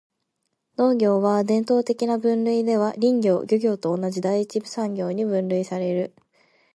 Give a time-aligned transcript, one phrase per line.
[0.77, 6.15] 農業は、伝統的な分類では林業・漁業と同じ第一次産業に分類される。